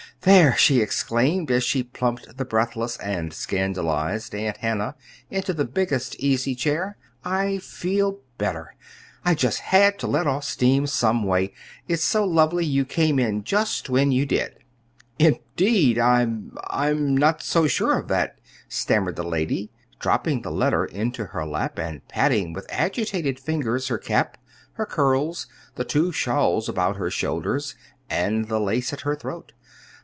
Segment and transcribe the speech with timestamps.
[0.23, 4.93] "There!" she exclaimed, as she plumped the breathless and scandalized Aunt Hannah
[5.31, 6.95] into the biggest easy chair.
[7.25, 8.75] "I feel better.
[9.25, 11.55] I just had to let off steam some way.
[11.87, 14.59] It's so lovely you came in just when you did!"
[15.17, 15.97] "Indeed!
[15.97, 16.27] I
[16.69, 18.37] I'm not so sure of that,"
[18.69, 23.97] stammered the lady, dropping the letter into her lap, and patting with agitated fingers her
[23.97, 24.37] cap,
[24.73, 27.73] her curls, the two shawls about her shoulders,
[28.07, 29.53] and the lace at her throat.